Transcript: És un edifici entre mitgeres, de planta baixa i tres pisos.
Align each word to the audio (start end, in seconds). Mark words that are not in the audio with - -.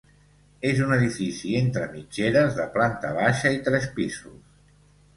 És 0.69 0.79
un 0.85 0.93
edifici 0.95 1.51
entre 1.61 1.85
mitgeres, 1.93 2.59
de 2.63 2.69
planta 2.79 3.15
baixa 3.23 3.57
i 3.61 3.63
tres 3.71 3.91
pisos. 4.01 4.45